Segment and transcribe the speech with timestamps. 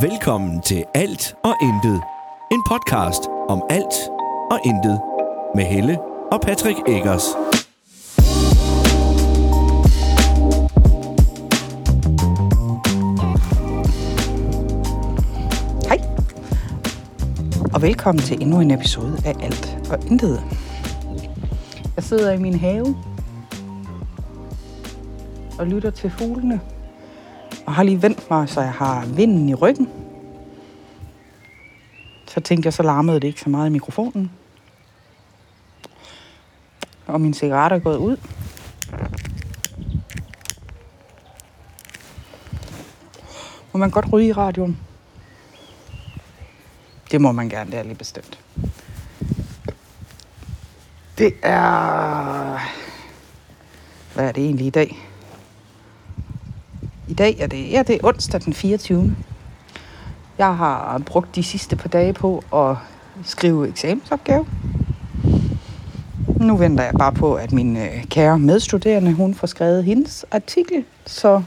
[0.00, 2.02] Velkommen til Alt og Intet.
[2.52, 3.94] En podcast om alt
[4.50, 5.00] og intet.
[5.54, 5.98] Med Helle
[6.32, 7.22] og Patrick Eggers.
[15.88, 15.98] Hej,
[17.74, 20.42] og velkommen til endnu en episode af Alt og Intet.
[21.96, 22.96] Jeg sidder i min have
[25.58, 26.60] og lytter til fuglene.
[27.68, 29.88] Og har lige vendt mig, så jeg har vinden i ryggen.
[32.26, 34.30] Så tænkte jeg, så larmede det ikke så meget i mikrofonen.
[37.06, 38.16] Og min cigaret er gået ud.
[43.72, 44.78] Må man godt ryge i radioen?
[47.10, 48.38] Det må man gerne, det er lige bestemt.
[51.18, 52.58] Det er...
[54.14, 55.07] Hvad er det egentlig i dag?
[57.18, 59.16] Dag er det, ja, det er onsdag den 24.
[60.38, 62.76] Jeg har brugt de sidste par dage på at
[63.24, 64.46] skrive eksamensopgave.
[66.40, 70.84] Nu venter jeg bare på, at min øh, kære medstuderende, hun får skrevet hendes artikel,
[71.06, 71.42] så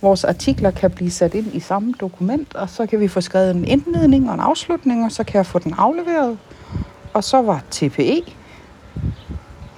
[0.00, 3.50] vores artikler kan blive sat ind i samme dokument, og så kan vi få skrevet
[3.50, 6.38] en indledning og en afslutning, og så kan jeg få den afleveret.
[7.12, 8.22] Og så var TPE,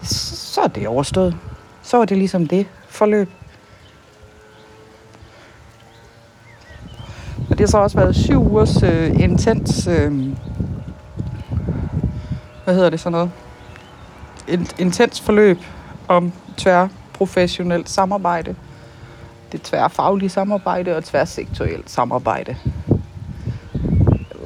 [0.02, 1.36] så er det overstået.
[1.82, 3.28] Så var det ligesom det forløb.
[7.50, 10.28] Og det har så også været syv ugers øh, intens, øh,
[12.64, 13.30] hvad hedder det så noget,
[14.48, 15.58] In, intens forløb
[16.08, 18.54] om tværprofessionelt samarbejde.
[19.52, 22.56] Det tværfaglige samarbejde og tværsektorielt samarbejde.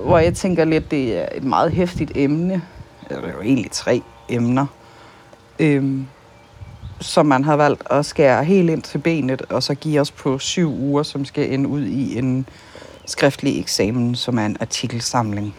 [0.05, 2.63] Hvor jeg tænker lidt, det er et meget hæftigt emne.
[3.11, 4.67] Eller det er jo egentlig tre emner.
[5.59, 6.07] Øhm,
[7.01, 10.39] som man har valgt at skære helt ind til benet, og så give os på
[10.39, 12.49] syv uger, som skal ende ud i en
[13.07, 15.55] skriftlig eksamen, som er en artikelsamling.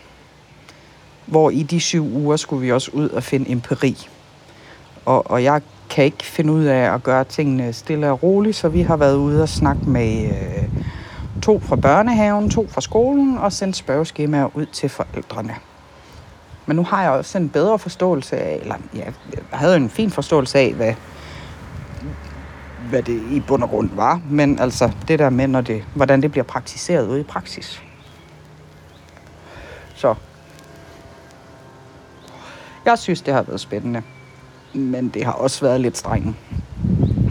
[1.25, 4.07] Hvor i de syv uger skulle vi også ud og finde empiri.
[5.05, 8.69] Og, og jeg kan ikke finde ud af at gøre tingene stille og roligt, så
[8.69, 10.63] vi har været ude og snakke med øh,
[11.41, 15.55] to fra børnehaven, to fra skolen og sendt spørgeskemaer ud til forældrene.
[16.65, 20.09] Men nu har jeg også en bedre forståelse af, eller ja, jeg havde en fin
[20.09, 20.93] forståelse af, hvad,
[22.89, 24.21] hvad det i bund og grund var.
[24.29, 27.83] Men altså det der med, når det, hvordan det bliver praktiseret ude i praksis.
[29.95, 30.15] Så
[32.85, 34.01] jeg synes, det har været spændende.
[34.73, 36.35] Men det har også været lidt strengt.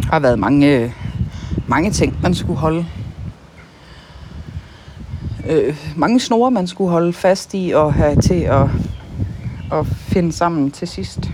[0.03, 0.95] Der har været mange,
[1.67, 2.87] mange ting, man skulle holde.
[5.49, 8.67] Øh, mange snore, man skulle holde fast i og have til at,
[9.73, 11.31] at finde sammen til sidst.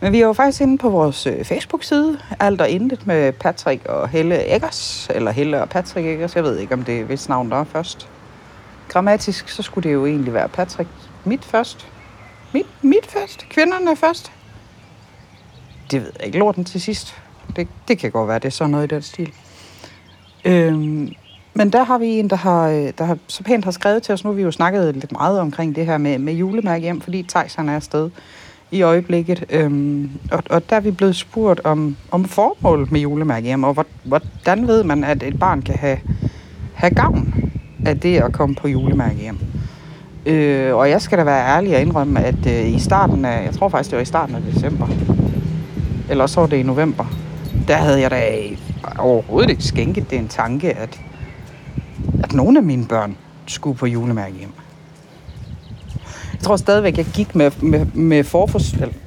[0.00, 3.86] Men vi er jo faktisk inde på vores øh, Facebook-side, alt og intet med Patrick
[3.86, 7.28] og Helle Eggers, eller Helle og Patrick Eggers, jeg ved ikke, om det er hvis
[7.28, 8.08] navn der er først.
[8.88, 10.88] Grammatisk, så skulle det jo egentlig være Patrick
[11.24, 11.86] mit først.
[12.52, 13.46] Mit, mit først.
[13.50, 14.32] Kvinderne først.
[15.90, 16.38] Det ved jeg ikke.
[16.38, 17.14] Lorten til sidst.
[17.56, 19.32] Det, det kan godt være, det er sådan noget i den stil.
[20.44, 21.12] Øhm,
[21.54, 24.12] men der har vi en, der har, øh, der har så pænt har skrevet til
[24.12, 24.24] os.
[24.24, 27.22] Nu har vi jo snakket lidt meget omkring det her med, med julemærke hjem, fordi
[27.22, 28.10] Thijs han er afsted
[28.70, 29.44] i øjeblikket.
[29.50, 33.86] Øhm, og, og der er vi blevet spurgt om, om formålet med julemærke hjem, og
[34.04, 35.98] hvordan ved man, at et barn kan have,
[36.74, 37.50] have gavn
[37.86, 39.38] af det at komme på julemærke hjem.
[40.26, 43.54] Øh, og jeg skal da være ærlig og indrømme, at øh, i starten af, jeg
[43.54, 44.88] tror faktisk, det var i starten af december,
[46.10, 47.04] eller så var det i november,
[47.68, 48.22] der havde jeg da
[48.98, 51.00] overhovedet ikke skænket det en tanke, at,
[52.22, 54.52] at nogle af mine børn skulle på julemærke hjem.
[56.38, 58.24] Jeg tror stadigvæk, jeg gik med, med, med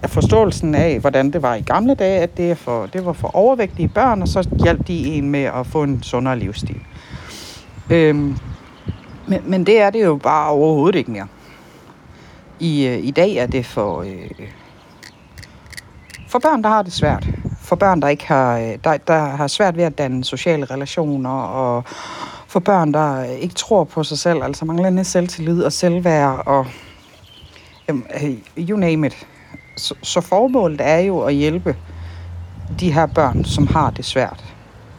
[0.08, 3.36] forståelsen af, hvordan det var i gamle dage, at det, er for, det var for
[3.36, 6.80] overvægtige børn, og så hjalp de en med at få en sundere livsstil.
[7.90, 8.38] Øhm,
[9.28, 11.28] men, men det er det jo bare overhovedet ikke mere.
[12.60, 14.48] I, øh, i dag er det for, øh,
[16.28, 17.28] for børn, der har det svært.
[17.62, 21.30] For børn, der ikke har, øh, der, der har svært ved at danne sociale relationer,
[21.42, 21.84] og
[22.48, 26.66] for børn, der ikke tror på sig selv, altså manglende selvtillid og selvværd, og
[28.58, 29.28] you name it.
[29.78, 31.76] Så, så formålet er jo at hjælpe
[32.80, 34.44] de her børn, som har det svært.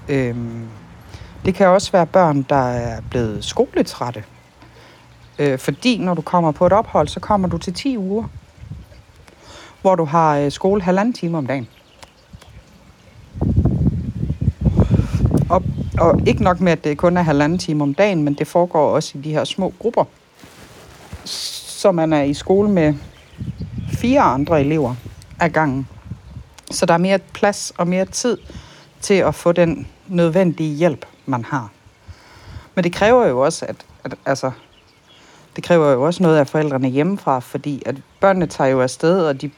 [0.09, 0.69] Øhm,
[1.45, 4.25] det kan også være børn, der er blevet skoletrætte.
[5.39, 8.25] Øh, fordi når du kommer på et ophold, så kommer du til 10 uger,
[9.81, 11.69] hvor du har øh, skole halvanden time om dagen.
[15.51, 15.63] Og,
[15.99, 18.95] og ikke nok med, at det kun er halvanden time om dagen, men det foregår
[18.95, 20.05] også i de her små grupper.
[21.83, 22.95] Så man er i skole med
[23.89, 24.95] fire andre elever
[25.41, 25.89] ad gangen.
[26.71, 28.39] Så der er mere plads og mere tid
[29.01, 31.71] til at få den nødvendige hjælp, man har.
[32.75, 34.51] Men det kræver jo også, at, at altså,
[35.57, 39.43] det kræver jo også noget af forældrene hjemmefra, fordi at børnene tager jo afsted, og
[39.43, 39.51] de,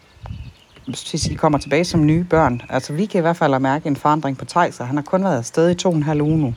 [0.87, 2.63] hvis de kommer tilbage som nye børn.
[2.69, 5.39] Altså, vi kan i hvert fald mærke en forandring på Thijs, han har kun været
[5.39, 6.55] afsted i to og en halv uge nu.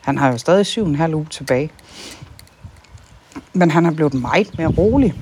[0.00, 1.70] Han har jo stadig syv og en halv uge tilbage.
[3.52, 5.14] Men han er blevet meget mere rolig.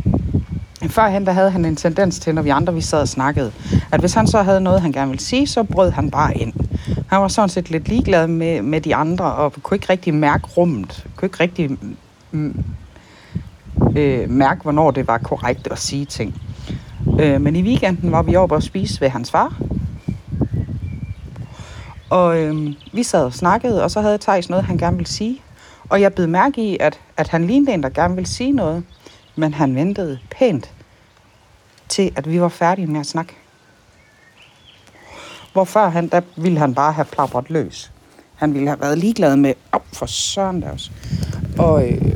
[0.89, 3.53] Førhen der havde han en tendens til, når vi andre vi sad og snakkede,
[3.93, 6.53] at hvis han så havde noget, han gerne ville sige, så brød han bare ind.
[7.09, 10.47] Han var sådan set lidt ligeglad med, med de andre, og kunne ikke rigtig mærke
[10.57, 11.07] rummet.
[11.17, 11.97] Kunne ikke rigtig mm,
[12.31, 12.65] mm
[13.97, 16.43] øh, mærke, hvornår det var korrekt at sige ting.
[17.21, 19.61] Øh, men i weekenden var vi oppe og spise ved hans far.
[22.11, 25.41] Og øh, vi sad og snakkede, og så havde Thijs noget, han gerne ville sige.
[25.91, 28.85] Og jeg blev mærke i, at, at han lignede en, der gerne ville sige noget.
[29.37, 30.73] Men han ventede pænt
[31.89, 33.37] til, at vi var færdige med at snakke.
[35.53, 37.93] Hvor før han, der ville han bare have plapret løs.
[38.35, 40.91] Han ville have været ligeglad med, op oh, for søren der også.
[41.59, 42.13] Og øh,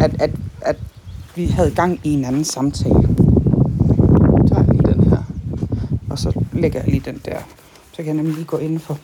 [0.00, 0.30] at, at,
[0.60, 0.76] at
[1.34, 2.94] vi havde gang i en anden samtale.
[2.94, 5.22] Så tager jeg lige den her.
[6.10, 7.38] Og så lægger jeg lige den der.
[7.92, 8.98] Så kan jeg nemlig lige gå indenfor.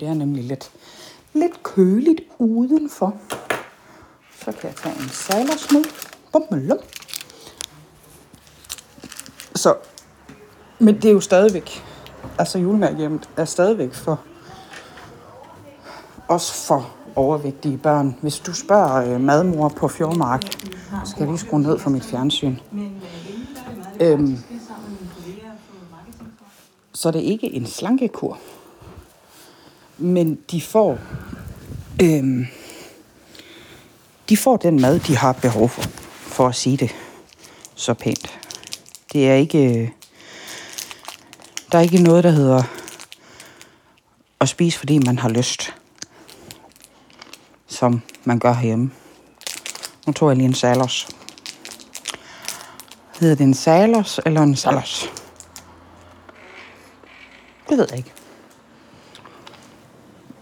[0.00, 0.70] Det er nemlig lidt,
[1.32, 3.16] lidt køligt udenfor.
[4.40, 5.84] Så kan jeg tage en sejlersmed.
[6.32, 6.78] Bummelum.
[9.54, 9.74] Så,
[10.78, 11.84] men det er jo stadigvæk,
[12.38, 14.20] altså julemærkehjemmet er stadigvæk for,
[16.28, 18.16] også for overvægtige børn.
[18.22, 20.42] Hvis du spørger øh, madmor på Fjordmark,
[21.04, 22.56] skal jeg lige skrue ned for mit fjernsyn.
[24.00, 24.38] Øhm,
[26.92, 28.38] så det er ikke en slankekur.
[30.00, 30.98] Men de får,
[32.02, 32.46] øhm,
[34.28, 35.82] de får den mad, de har behov for,
[36.20, 36.94] for at sige det
[37.74, 38.40] så pænt.
[39.12, 39.92] Det er ikke,
[41.72, 42.62] der er ikke noget, der hedder
[44.40, 45.74] at spise, fordi man har lyst
[47.80, 48.90] som man gør herhjemme.
[50.06, 51.08] Nu tog jeg lige en salos.
[53.20, 55.10] Hedder det en salos eller en salos?
[57.68, 58.12] Det ved jeg ikke.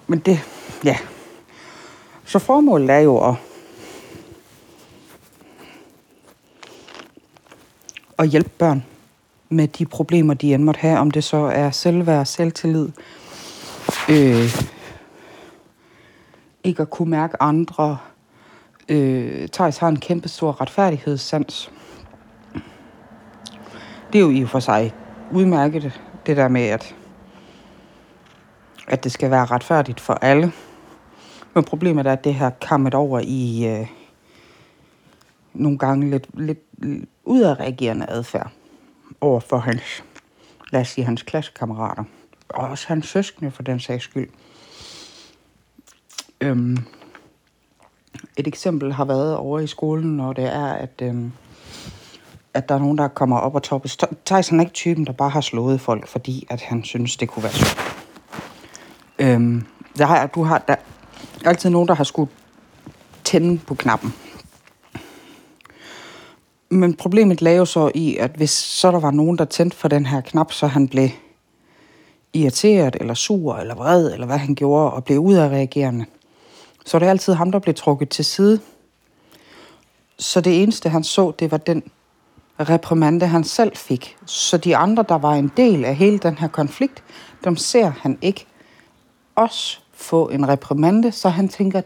[0.08, 0.40] Men det,
[0.84, 0.96] ja.
[2.25, 3.34] Så formålet er jo at
[8.19, 8.84] at hjælpe børn
[9.49, 12.88] med de problemer, de end måtte have, om det så er selvværd, selvtillid,
[14.08, 14.62] øh,
[16.64, 17.99] ikke at kunne mærke andre.
[18.88, 21.72] Øh, Thijs har en kæmpe stor retfærdighedssans.
[24.12, 24.94] Det er jo i og for sig
[25.32, 26.94] udmærket, det der med, at,
[28.88, 30.52] at det skal være retfærdigt for alle.
[31.55, 33.87] Men problemet er, at det her kammet over i øh,
[35.55, 36.58] nogle gange lidt, lidt
[37.25, 38.50] udadreagerende adfærd
[39.20, 40.05] over for hans,
[40.73, 42.05] lad os sige, hans klassekammerater.
[42.49, 44.29] Og også hans søskende, for den sags skyld.
[46.40, 46.76] Øhm,
[48.37, 51.32] et eksempel har været over i skolen, når det er, at, øhm,
[52.55, 53.96] at der er nogen, der kommer op og toppes.
[54.25, 57.43] Tyson er ikke typen, der bare har slået folk, fordi at han synes, det kunne
[57.43, 58.07] være sjovt.
[59.18, 59.64] Øhm,
[59.98, 60.76] der har, du har der
[61.44, 62.30] er altid nogen, der har skulle
[63.24, 64.14] tænde på knappen.
[66.70, 69.88] Men problemet lagde jo så i, at hvis så der var nogen, der tændte for
[69.88, 71.08] den her knap, så han blev
[72.32, 76.06] irriteret, eller sur, eller vred, eller hvad han gjorde, og blev udadreagerende
[76.88, 78.60] så er det altid ham, der blev trukket til side.
[80.18, 81.82] Så det eneste, han så, det var den
[82.60, 84.16] reprimande, han selv fik.
[84.26, 87.02] Så de andre, der var en del af hele den her konflikt,
[87.44, 88.46] dem ser han ikke
[89.38, 91.83] også få en reprimande, så han tænker,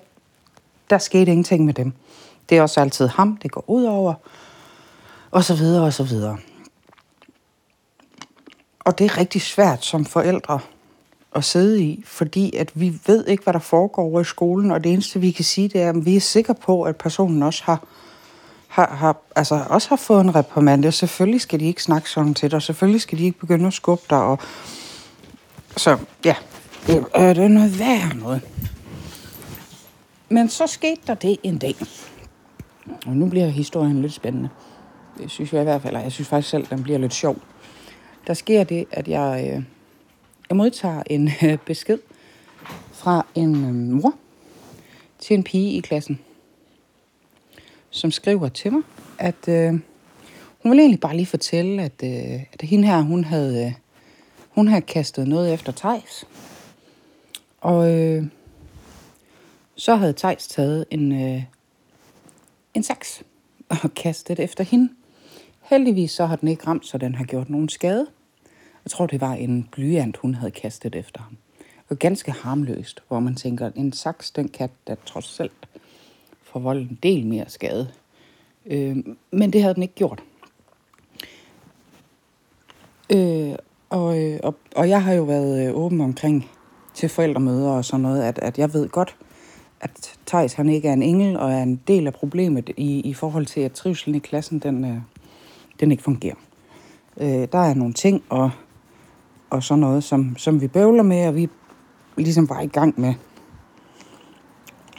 [0.91, 1.93] der skete ingenting med dem.
[2.49, 4.15] Det er også altid ham, det går ud over,
[5.31, 6.39] og så videre, og så videre.
[8.81, 10.61] Og det er rigtig svært som forældre
[11.35, 14.85] at sidde i, fordi at vi ved ikke, hvad der foregår over i skolen, og
[14.85, 17.63] det eneste, vi kan sige, det er, at vi er sikre på, at personen også
[17.65, 17.85] har,
[18.69, 22.35] har, har, altså også har fået en reprimande, og selvfølgelig skal de ikke snakke sådan
[22.35, 24.39] til dig, og selvfølgelig skal de ikke begynde at skubbe dig, og
[25.77, 26.35] så ja,
[26.87, 28.41] det er, det er noget værd noget.
[30.29, 31.75] Men så skete der det en dag,
[33.07, 34.49] og nu bliver historien lidt spændende.
[35.19, 37.37] Det synes jeg i hvert fald, og jeg synes faktisk selv, den bliver lidt sjov.
[38.27, 39.63] Der sker det, at jeg øh,
[40.53, 41.99] jeg modtager en øh, besked
[42.93, 44.15] fra en øh, mor
[45.19, 46.19] til en pige i klassen,
[47.91, 48.83] som skriver til mig,
[49.19, 49.73] at øh,
[50.63, 53.73] hun ville egentlig bare lige fortælle, at, øh, at hende her, hun havde, øh,
[54.51, 56.25] hun havde kastet noget efter Tejs.
[57.63, 58.25] Og øh,
[59.77, 61.43] så havde Tejs taget en, øh,
[62.75, 63.23] en saks
[63.69, 64.89] og kastet efter hende.
[65.63, 68.07] Heldigvis så har den ikke ramt, så den har gjort nogen skade.
[68.85, 71.37] Jeg tror, det var en blyant, hun havde kastet efter ham.
[71.91, 75.51] Og ganske harmløst, hvor man tænker, en saks, den kan da trods selv
[76.43, 77.89] forvolde en del mere skade.
[78.67, 78.97] Øh,
[79.31, 80.23] men det havde den ikke gjort.
[83.11, 83.55] Øh,
[83.91, 86.51] og, øh, og, og jeg har jo været øh, åben omkring
[86.95, 89.17] til forældremøder og sådan noget, at, at jeg ved godt,
[89.81, 93.15] at Thijs han ikke er en engel og er en del af problemet i, i
[93.15, 94.97] forhold til, at trivselen i klassen, den, øh,
[95.81, 96.35] den ikke fungerer.
[97.17, 98.51] Øh, der er nogle ting og,
[99.51, 101.49] og sådan noget, som, som vi bøvler med, og vi
[102.17, 103.15] ligesom var i gang med,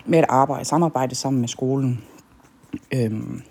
[0.05, 2.03] med at arbejde, samarbejde sammen med skolen.
[2.93, 3.41] Øhm,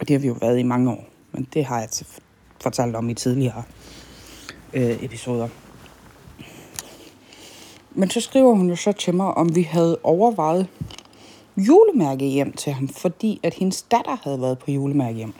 [0.00, 1.88] og det har vi jo været i mange år, men det har jeg
[2.62, 3.62] fortalt om i tidligere
[4.74, 5.48] øh, episoder.
[7.98, 10.68] Men så skriver hun jo så til mig, om vi havde overvejet
[11.56, 15.34] julemærke hjem til ham, fordi at hendes datter havde været på julemærke hjem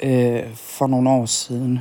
[0.00, 1.78] øh, for nogle år siden.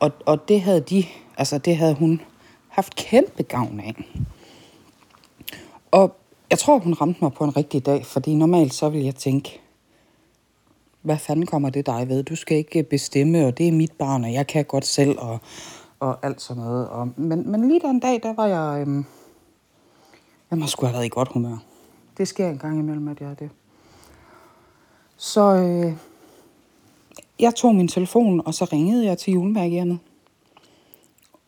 [0.00, 1.04] Og, og det havde de,
[1.38, 2.20] altså det havde hun
[2.68, 4.04] haft kæmpe gavn af.
[5.90, 6.16] Og
[6.50, 9.60] jeg tror, hun ramte mig på en rigtig dag, fordi normalt så vil jeg tænke,
[11.02, 12.22] hvad fanden kommer det dig ved?
[12.22, 15.38] Du skal ikke bestemme, og det er mit barn, og jeg kan godt selv, og,
[16.00, 16.88] og alt sådan noget.
[16.88, 18.88] Og, men, men lige den dag, der var jeg...
[18.88, 19.04] Øh,
[20.52, 21.56] jeg må sgu have været i godt humør.
[22.18, 23.50] Det sker en gang imellem, at jeg er det.
[25.16, 25.92] Så øh,
[27.38, 29.98] jeg tog min telefon, og så ringede jeg til julemærkehjemmet.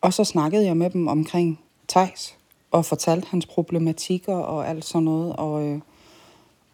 [0.00, 2.36] Og så snakkede jeg med dem omkring Tejs,
[2.70, 5.36] og fortalte hans problematikker og alt sådan noget.
[5.36, 5.80] Og, øh,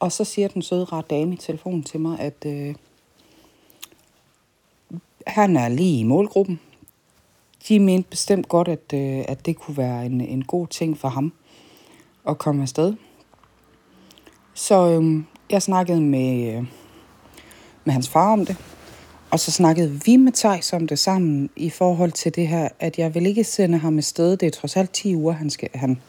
[0.00, 2.74] og så siger den søde ret dame i telefonen til mig, at øh,
[5.26, 6.60] han er lige i målgruppen.
[7.68, 11.08] De mente bestemt godt, at, øh, at det kunne være en, en god ting for
[11.08, 11.32] ham
[12.28, 12.94] at komme afsted.
[14.54, 16.64] Så øhm, jeg snakkede med, øh,
[17.84, 18.56] med hans far om det,
[19.30, 22.98] og så snakkede vi med Thijs om det sammen i forhold til det her, at
[22.98, 24.36] jeg vil ikke sende ham afsted.
[24.36, 26.00] Det er trods alt 10 uger, han, skal, han,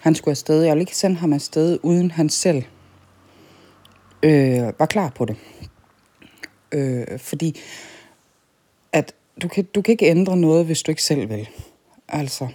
[0.00, 0.62] han skulle afsted.
[0.62, 2.62] Jeg vil ikke sende ham afsted, uden han selv
[4.22, 5.36] øh, var klar på det.
[6.72, 7.60] Øh, fordi
[8.92, 11.48] at du kan, du kan ikke ændre noget, hvis du ikke selv vil.
[12.08, 12.48] Altså,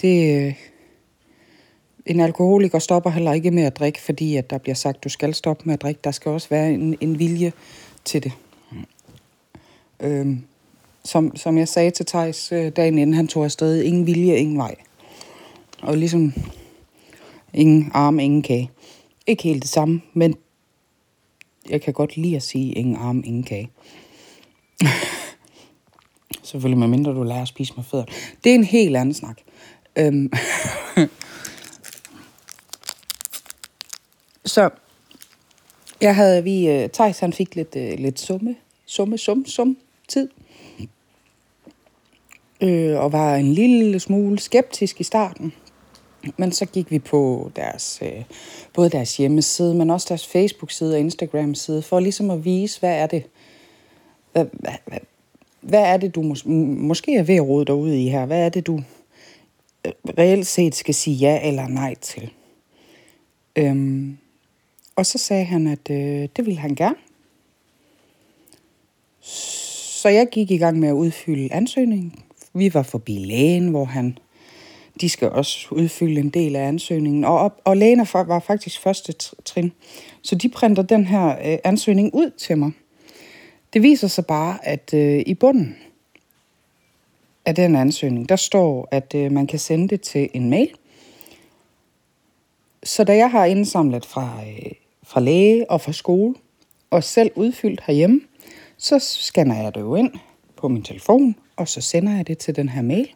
[0.00, 0.54] det, øh,
[2.06, 5.34] en alkoholiker stopper heller ikke med at drikke, fordi at der bliver sagt, du skal
[5.34, 6.00] stoppe med at drikke.
[6.04, 7.52] Der skal også være en, en vilje
[8.04, 8.32] til det.
[10.00, 10.44] Øhm,
[11.04, 14.58] som, som jeg sagde til Thijs øh, dagen inden han tog afsted, ingen vilje, ingen
[14.58, 14.74] vej.
[15.82, 16.32] Og ligesom
[17.54, 18.70] ingen arm, ingen kage.
[19.26, 20.34] Ikke helt det samme, men
[21.70, 23.70] jeg kan godt lide at sige ingen arm, ingen kage.
[26.42, 28.04] Selvfølgelig, med mindre du lærer at spise med fødder.
[28.44, 29.36] Det er en helt anden snak.
[29.96, 30.32] Øhm
[34.56, 34.70] Så
[36.00, 39.76] jeg havde, vi, øh, uh, Thijs han fik lidt, øh, lidt summe, summe, sum, sum
[40.08, 40.28] tid.
[42.60, 45.52] Øh, og var en lille smule skeptisk i starten.
[46.36, 48.24] Men så gik vi på deres, øh,
[48.74, 53.06] både deres hjemmeside, men også deres Facebook-side og Instagram-side, for ligesom at vise, hvad er
[53.06, 53.22] det,
[54.32, 54.98] hvad, hvad, hvad,
[55.60, 58.26] hvad er det, du mås- måske er ved at rode dig ud i her?
[58.26, 58.82] Hvad er det, du
[59.86, 62.30] øh, reelt set skal sige ja eller nej til?
[63.56, 64.18] Øhm,
[64.96, 66.96] og så sagde han, at øh, det ville han gerne.
[69.20, 72.14] Så jeg gik i gang med at udfylde ansøgningen.
[72.54, 74.18] Vi var forbi lægen, hvor han,
[75.00, 77.24] de skal også udfylde en del af ansøgningen.
[77.24, 79.12] Og, op, og lægen var faktisk første
[79.44, 79.72] trin.
[80.22, 82.72] Så de printer den her øh, ansøgning ud til mig.
[83.72, 85.76] Det viser sig bare, at øh, i bunden
[87.44, 90.70] af den ansøgning, der står, at øh, man kan sende det til en mail.
[92.82, 94.72] Så da jeg har indsamlet fra øh,
[95.06, 96.34] fra læge og fra skole,
[96.90, 98.20] og selv udfyldt herhjemme,
[98.76, 100.12] så scanner jeg det jo ind
[100.56, 103.08] på min telefon, og så sender jeg det til den her mail.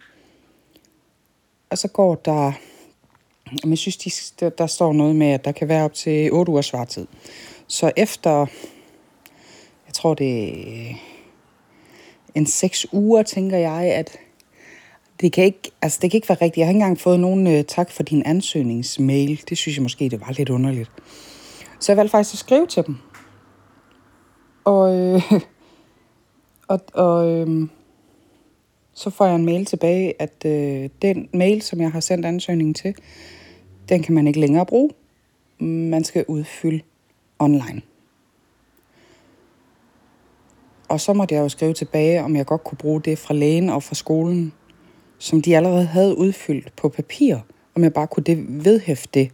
[1.71, 2.53] Og så går der,
[3.67, 6.53] jeg synes, de, der, der står noget med, at der kan være op til 8
[6.53, 7.07] ugers svartid.
[7.67, 8.47] Så efter,
[9.87, 10.49] jeg tror det
[10.91, 10.95] er
[12.35, 14.19] en 6 uger, tænker jeg, at
[15.21, 16.57] det kan ikke, altså det kan ikke være rigtigt.
[16.59, 19.43] Jeg har ikke engang fået nogen øh, tak for din ansøgningsmail.
[19.49, 20.91] Det synes jeg måske, det var lidt underligt.
[21.81, 22.97] Så jeg valgte faktisk at skrive til dem.
[24.65, 25.33] Og, øh,
[26.69, 27.69] og, og øh,
[28.95, 32.75] så får jeg en mail tilbage, at øh, den mail, som jeg har sendt ansøgningen
[32.75, 32.95] til,
[33.89, 34.91] den kan man ikke længere bruge.
[35.59, 36.81] Man skal udfylde
[37.39, 37.83] online.
[40.89, 43.69] Og så måtte jeg jo skrive tilbage, om jeg godt kunne bruge det fra lægen
[43.69, 44.53] og fra skolen,
[45.19, 47.37] som de allerede havde udfyldt på papir,
[47.75, 49.31] om jeg bare kunne det vedhæfte det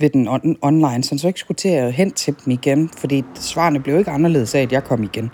[0.00, 3.24] ved den on- online, så jeg ikke skulle til at hente til dem igen, fordi
[3.34, 5.30] svarene blev ikke anderledes af, at jeg kom igen.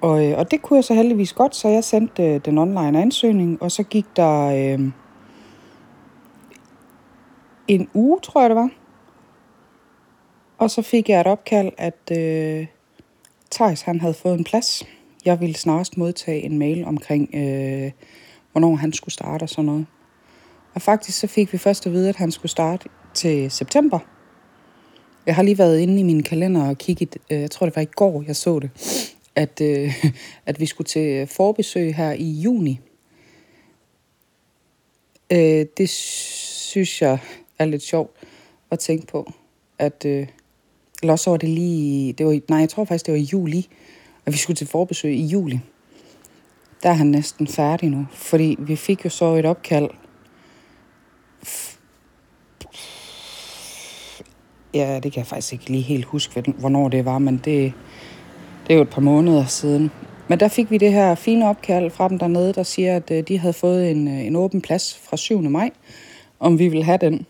[0.00, 3.00] Og, øh, og det kunne jeg så heldigvis godt, så jeg sendte øh, den online
[3.00, 4.90] ansøgning, og så gik der øh,
[7.68, 8.70] en uge, tror jeg det var.
[10.58, 12.66] Og så fik jeg et opkald, at øh,
[13.50, 14.86] Thijs han havde fået en plads.
[15.24, 17.90] Jeg ville snarest modtage en mail omkring, øh,
[18.52, 19.86] hvornår han skulle starte og sådan noget.
[20.74, 22.88] Og faktisk så fik vi først at vide, at han skulle starte
[23.18, 23.98] til september.
[25.26, 27.82] Jeg har lige været inde i min kalender og kigget, øh, jeg tror det var
[27.82, 28.70] i går, jeg så det,
[29.34, 30.04] at, øh,
[30.46, 32.80] at vi skulle til forbesøg her i juni.
[35.32, 37.18] Øh, det synes jeg
[37.58, 38.16] er lidt sjovt
[38.70, 39.32] at tænke på,
[39.78, 40.26] at øh,
[41.02, 43.68] eller også var det lige, det var, nej, jeg tror faktisk, det var i juli,
[44.26, 45.60] at vi skulle til forbesøg i juli.
[46.82, 49.90] Der er han næsten færdig nu, fordi vi fik jo så et opkald.
[54.74, 57.72] Ja, det kan jeg faktisk ikke lige helt huske, hvornår det var, men det,
[58.66, 59.90] det er jo et par måneder siden.
[60.28, 63.22] Men der fik vi det her fine opkald fra dem dernede, der siger, at øh,
[63.28, 65.42] de havde fået en, øh, en åben plads fra 7.
[65.42, 65.70] maj,
[66.40, 67.26] om vi ville have den.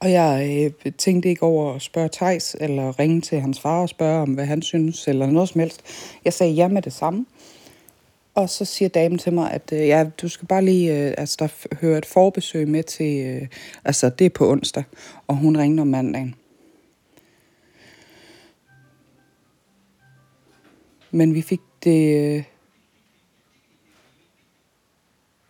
[0.00, 3.88] Og jeg øh, tænkte ikke over at spørge Tejs eller ringe til hans far og
[3.88, 5.82] spørge om, hvad han synes, eller noget som helst.
[6.24, 7.26] Jeg sagde ja med det samme.
[8.40, 11.36] Og så siger damen til mig, at øh, ja, du skal bare lige, øh, altså
[11.38, 13.48] der f- hører et forbesøg med til, øh,
[13.84, 14.84] altså det er på onsdag,
[15.26, 16.34] og hun ringer om mandagen.
[21.10, 22.42] Men vi fik det, øh,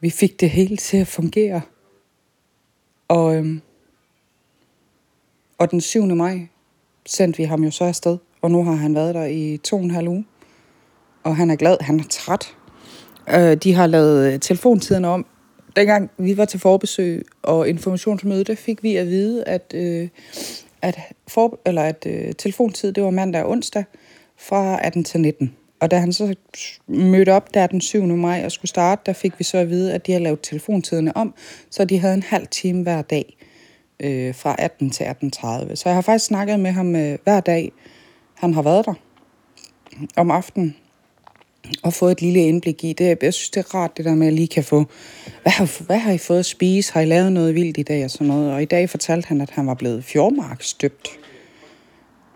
[0.00, 1.60] vi fik det hele til at fungere.
[3.08, 3.60] Og, øhm,
[5.58, 6.06] og den 7.
[6.06, 6.46] maj
[7.06, 9.82] sendte vi ham jo så afsted, og nu har han været der i to og
[9.82, 10.26] en halv uge.
[11.22, 12.56] Og han er glad, han er træt.
[13.34, 15.26] Øh, de har lavet øh, telefontiderne om.
[15.76, 20.08] Dengang vi var til forbesøg og informationsmøde, der fik vi at vide, at, øh,
[20.82, 23.84] at, for, eller at øh, telefontid det var mandag og onsdag
[24.38, 25.56] fra 18 til 19.
[25.80, 26.34] Og da han så
[26.86, 28.06] mødte op der den 7.
[28.06, 31.16] maj og skulle starte, der fik vi så at vide, at de har lavet telefontiderne
[31.16, 31.34] om,
[31.70, 33.36] så de havde en halv time hver dag
[34.00, 35.74] øh, fra 18 til 18.30.
[35.74, 37.72] Så jeg har faktisk snakket med ham øh, hver dag,
[38.34, 38.94] han har været der
[40.16, 40.76] om aftenen
[41.82, 43.18] og fået et lille indblik i det.
[43.22, 44.84] Jeg synes, det er rart, det der med, at jeg lige kan få,
[45.42, 46.92] hvad har, hvad har I fået at spise?
[46.92, 48.04] Har I lavet noget vildt i dag?
[48.04, 48.52] Og sådan noget.
[48.52, 51.08] Og i dag fortalte han, at han var blevet fjordmarkstøbt.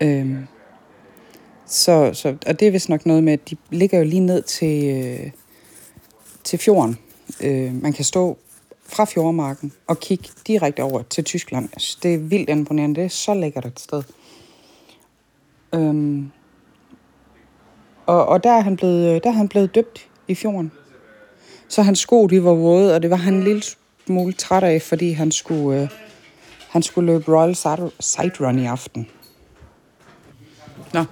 [0.01, 0.47] Øhm,
[1.67, 4.43] så, så, og det er vist nok noget med, at de ligger jo lige ned
[4.43, 5.31] til, øh,
[6.45, 6.99] til fjorden.
[7.41, 8.39] Øh, man kan stå
[8.87, 11.69] fra fjordmarken og kigge direkte over til Tyskland.
[11.73, 12.97] Altså, det er vildt imponerende.
[12.97, 14.03] Det er så lækkert et sted.
[15.75, 16.31] Øhm,
[18.07, 20.73] og, og der, er han blevet, der er han blevet døbt i fjorden.
[21.69, 23.62] Så hans sko, de var våde, og det var han en lille
[24.07, 25.88] smule træt af, fordi han skulle, øh,
[26.69, 27.55] han skulle løbe Royal
[28.01, 29.09] Side Run i aften.
[30.93, 31.05] Nå,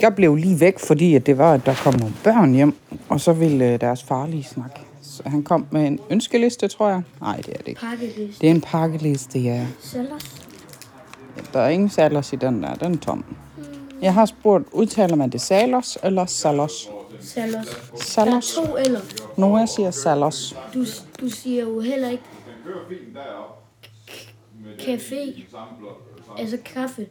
[0.00, 2.74] jeg blev lige væk, fordi at det var, at der kom nogle børn hjem,
[3.08, 4.80] og så ville øh, deres far lige snakke.
[5.02, 7.02] Så han kom med en ønskeliste, tror jeg.
[7.20, 7.80] Nej, det er det ikke.
[7.80, 8.40] Pakkeliste.
[8.40, 9.66] Det er en pakkeliste, ja.
[9.80, 10.46] Sellers.
[11.52, 13.24] Der er ingen salers i den der, den er tom.
[14.02, 16.90] Jeg har spurgt, udtaler man det salos eller salos?
[17.20, 17.66] Sellers.
[17.66, 18.54] Der er Salos.
[18.54, 19.00] to eller.
[19.36, 20.56] Noah siger salos.
[20.74, 20.84] Du,
[21.20, 22.22] du siger jo heller ikke
[24.78, 25.42] café.
[26.38, 27.08] Altså kaffe.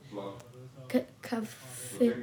[0.93, 2.13] Ka- kaffe.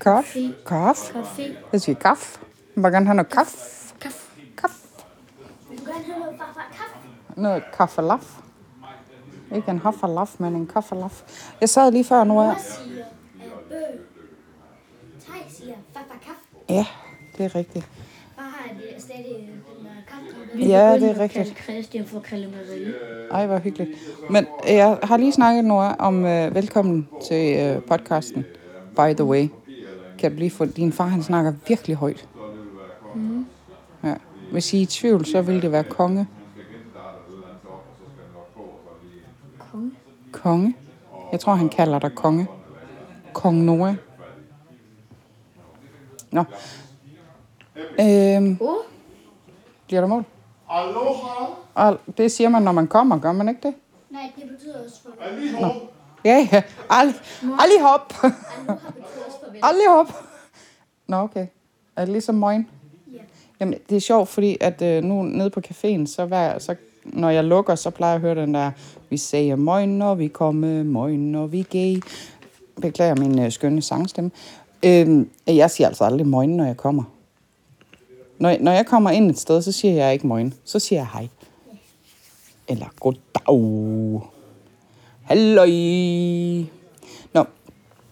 [0.00, 0.36] Kaf.
[0.66, 1.10] Kaf.
[1.10, 1.42] Café.
[1.72, 2.38] Jeg siger kaf.
[2.76, 3.54] Jeg vil gerne have noget kaf.
[4.00, 4.18] Kaffe.
[4.56, 4.70] Kaf.
[5.70, 7.40] Du kan gerne have noget kaffe.
[7.40, 8.38] Noget kaffelaf.
[9.54, 11.22] Ikke en haffelaf, men en kaffelaf.
[11.60, 12.46] Jeg sad lige før, Noah.
[12.46, 13.04] Mor siger
[13.72, 13.98] øh.
[15.26, 16.42] Tej siger farfar kaffe.
[16.68, 16.86] Ja,
[17.38, 17.88] det er rigtigt.
[18.36, 20.68] Far har det stadig øh, den der kaffe.
[20.68, 21.58] Ja, det er rigtigt.
[21.62, 22.94] Christian for Rille.
[23.30, 23.90] Ej, hvor hyggeligt.
[24.30, 28.44] Men jeg har lige snakket nu om uh, velkommen til uh, podcasten.
[28.96, 29.48] By the way.
[30.18, 32.28] Kan blive for din far, han snakker virkelig højt.
[33.14, 33.46] Mm.
[34.04, 34.14] Ja.
[34.52, 36.26] Hvis I er i tvivl, så vil det være konge.
[39.58, 39.90] Konge.
[40.32, 40.76] Konge.
[41.32, 42.46] Jeg tror, han kalder dig konge.
[43.32, 43.94] Kong Noah.
[46.30, 46.44] Nå.
[48.00, 48.74] Øhm, Oh,
[49.86, 50.24] bliver der mål?
[50.70, 51.44] Aloha.
[51.74, 53.74] Og det siger man, når man kommer, gør man ikke det?
[54.10, 55.68] nej, det betyder også for Aliho.
[56.24, 56.62] Ja, ja.
[56.90, 58.14] Ald, aldrig hop.
[58.22, 58.34] Aloha
[58.94, 59.60] betyder også farvel.
[59.62, 60.12] aldrig hop.
[61.06, 61.46] Nå, okay.
[61.96, 62.68] Er det ligesom morgen?
[63.12, 63.18] Ja.
[63.60, 67.30] Jamen, det er sjovt, fordi at øh, nu nede på caféen, så, hver, så når
[67.30, 68.70] jeg lukker, så plejer jeg at høre den der,
[69.10, 72.02] vi siger morgen, når vi kommer, morgen, når vi gay.
[72.80, 74.30] Beklager min øh, skønne sangstemme.
[74.84, 77.04] Øh, jeg siger altså aldrig morgen, når jeg kommer.
[78.38, 80.54] Når, når jeg kommer ind et sted, så siger jeg ikke morgen.
[80.64, 81.28] Så siger jeg hej.
[82.68, 84.22] Eller goddag.
[85.22, 85.66] Halløj.
[87.32, 87.44] Nå,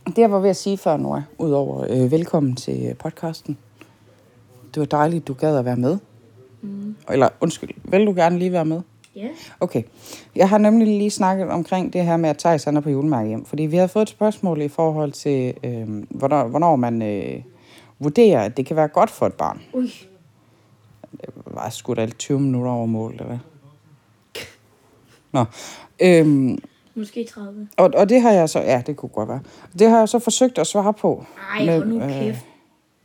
[0.07, 3.59] det jeg var ved at sige før, Nora, udover øh, velkommen til øh, podcasten.
[4.75, 5.99] Det var dejligt, du gad at være med.
[6.63, 6.97] Mm.
[7.11, 8.81] Eller undskyld, vil du gerne lige være med?
[9.17, 9.29] Ja.
[9.61, 9.83] Okay.
[10.37, 13.45] Jeg har nemlig lige snakket omkring det her med, at Thijs er på julemærke hjem.
[13.45, 17.43] Fordi vi har fået et spørgsmål i forhold til, øh, hvornår, hvornår man øh,
[17.99, 19.63] vurderer, at det kan være godt for et barn.
[19.73, 19.91] Ui.
[21.47, 23.39] var sgu da 20 minutter over mål, eller hvad?
[25.33, 25.45] Nå.
[26.01, 26.59] Øhm,
[26.95, 27.69] Måske 30.
[27.77, 28.61] og, og det har jeg så...
[28.61, 29.41] Ja, det kunne godt være.
[29.79, 31.25] Det har jeg så forsøgt at svare på.
[31.53, 32.45] Ej, Men, hold nu øh, kæft.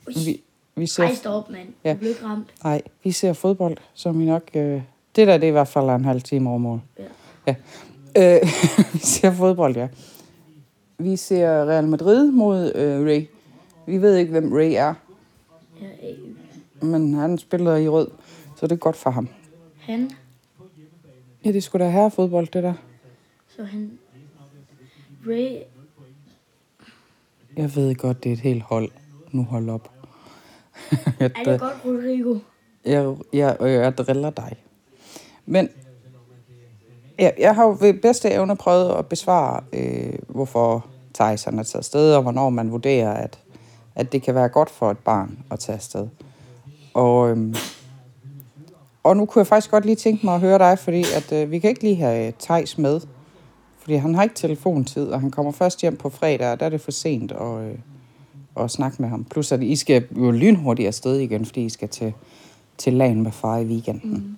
[0.07, 0.13] Ui.
[0.25, 0.43] Vi,
[0.75, 1.67] vi ser, Ej, stop, mand.
[1.83, 1.93] Ja.
[1.93, 2.53] Du blev ramt.
[2.63, 4.43] nej, vi ser fodbold, som vi nok...
[4.53, 4.81] Øh,
[5.15, 6.81] det der, det er i hvert fald en halv time over mål.
[7.47, 7.55] Ja.
[8.15, 8.35] ja.
[8.35, 8.41] Øh,
[8.93, 9.87] vi ser fodbold, ja.
[10.97, 13.27] Vi ser Real Madrid mod øh, Ray.
[13.85, 14.93] Vi ved ikke, hvem Ray er,
[15.81, 15.87] Ja,
[16.81, 18.07] men han spiller i rød,
[18.55, 19.29] så det er godt for ham.
[19.79, 20.11] han,
[21.45, 22.73] Ja, det skulle da have fodbold, det der.
[23.55, 23.99] så han...
[25.27, 25.57] Ray,
[27.57, 28.91] Jeg ved godt, det er et helt hold.
[29.31, 29.91] Nu hold op.
[31.19, 32.37] jeg, er det godt, Rodrigo?
[32.85, 34.55] jeg, jeg, jeg, jeg driller dig.
[35.45, 35.69] Men
[37.19, 41.75] ja, jeg har jo ved bedste evne prøvet at besvare, øh, hvorfor Tyson er taget
[41.75, 43.39] afsted, og hvornår man vurderer, at,
[43.95, 46.07] at det kan være godt for et barn at tage afsted.
[46.93, 47.55] Og, øhm,
[49.03, 51.51] og nu kunne jeg faktisk godt lige tænke mig at høre dig, fordi at, øh,
[51.51, 53.01] vi kan ikke lige have øh, Tejs med,
[53.79, 56.69] fordi han har ikke telefontid, og han kommer først hjem på fredag, og der er
[56.69, 57.75] det for sent at, øh,
[58.57, 59.23] at snakke med ham.
[59.23, 62.13] Plus at I skal jo lynhurtigt afsted igen, fordi I skal til,
[62.77, 64.11] til lagen med far i weekenden.
[64.11, 64.37] Mm.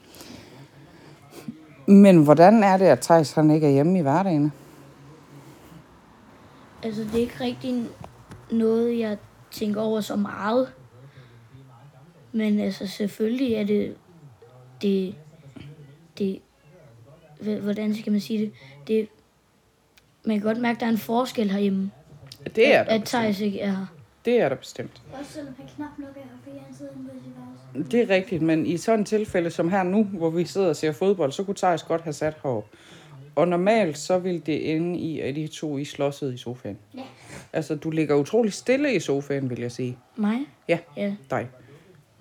[1.88, 4.52] Men hvordan er det, at Thijs han ikke er hjemme i hverdagen?
[6.84, 7.86] Altså, det er ikke rigtig
[8.52, 9.18] noget, jeg
[9.52, 10.74] tænker over så meget.
[12.32, 13.96] Men altså, selvfølgelig er det...
[14.82, 15.16] Det...
[16.18, 16.42] Det...
[17.62, 18.54] Hvordan skal man sige det?
[18.88, 19.08] Det...
[20.24, 21.92] Man kan godt mærke, at der er en forskel herhjemme.
[22.56, 23.86] Det at, at Thijs ikke er her.
[24.26, 25.02] Det er der bestemt.
[25.20, 27.47] Også selvom han knap nok er her, fordi han sidder inde på sit.
[27.92, 30.76] Det er rigtigt, men i sådan et tilfælde som her nu, hvor vi sidder og
[30.76, 32.66] ser fodbold, så kunne Thijs godt have sat herop.
[33.36, 36.78] Og normalt så vil det ende i, at de to I slåsede i sofaen.
[36.96, 37.02] Ja.
[37.54, 39.98] Altså, du ligger utrolig stille i sofaen, vil jeg sige.
[40.16, 40.40] Mig?
[40.68, 41.14] Ja, Ja.
[41.30, 41.48] dig.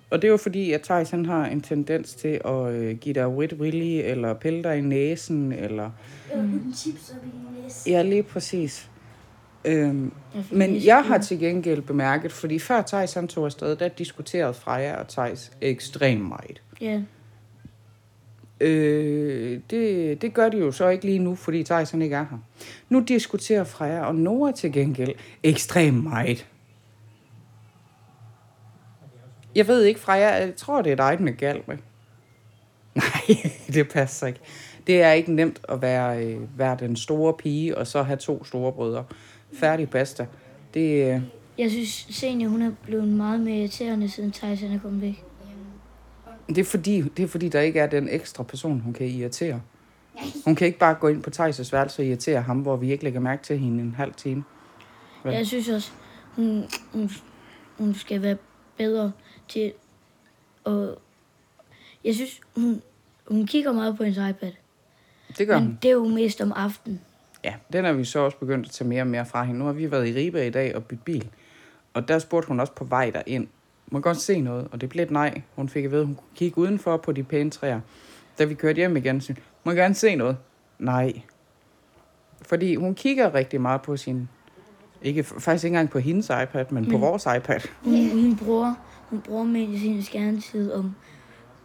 [0.09, 3.13] Og det er jo fordi, at Thijs han har en tendens til at øh, give
[3.13, 5.91] dig wet willy, eller pille dig i næsen, eller...
[7.63, 7.89] Næse.
[7.89, 8.89] Ja, lige præcis.
[9.67, 10.11] Øhm,
[10.51, 14.99] men jeg har til gengæld bemærket, fordi før Thijs han tog afsted, der diskuterede Freja
[14.99, 16.61] og Thijs ekstremt meget.
[16.81, 17.01] Ja.
[18.61, 22.25] Øh, det, det gør de jo så ikke lige nu, fordi Thijs han ikke er
[22.31, 22.37] her.
[22.89, 26.47] Nu diskuterer Freja og Nora til gengæld ekstremt meget.
[29.55, 31.77] Jeg ved ikke, Freja, jeg tror, det er dig, den er galt med.
[32.95, 34.39] Nej, det passer ikke.
[34.87, 38.43] Det er ikke nemt at være, øh, være den store pige, og så have to
[38.43, 39.03] store brødre.
[39.53, 40.27] Færdig basta.
[40.73, 41.21] Det, øh,
[41.57, 45.23] Jeg synes, Senior, hun er blevet meget mere irriterende, siden han er kommet væk.
[46.47, 49.61] det, er fordi, det er fordi, der ikke er den ekstra person, hun kan irritere.
[50.45, 53.03] Hun kan ikke bare gå ind på Thijs' værelse og irritere ham, hvor vi ikke
[53.03, 54.43] lægger mærke til hende en halv time.
[55.23, 55.33] Vel?
[55.33, 55.91] Jeg synes også,
[56.35, 57.11] hun, hun,
[57.77, 58.37] hun skal være
[58.77, 59.11] bedre
[59.47, 59.73] til
[60.65, 60.95] at...
[62.03, 62.81] Jeg synes, hun,
[63.27, 64.51] hun kigger meget på hendes iPad.
[65.37, 65.67] Det gør hun.
[65.67, 67.01] Men det er jo mest om aftenen.
[67.47, 69.59] Ja, den er vi så også begyndt at tage mere og mere fra hende.
[69.59, 71.29] Nu har vi været i Ribe i dag og bytte bil.
[71.93, 73.47] Og der spurgte hun også på vej derind.
[73.91, 74.67] Må jeg godt se noget?
[74.71, 75.41] Og det blev et nej.
[75.55, 77.79] Hun fik at vide, at hun kunne kigge udenfor på de pæne træer.
[78.39, 79.33] Da vi kørte hjem igen, så
[79.63, 80.37] må jeg gerne se noget?
[80.79, 81.13] Nej.
[82.41, 84.29] Fordi hun kigger rigtig meget på sin...
[85.01, 87.59] Ikke, faktisk ikke engang på hendes iPad, men på Men- vores iPad.
[87.83, 88.73] Hun, hun bruger,
[89.09, 90.95] hun bruger med sin skærmtid om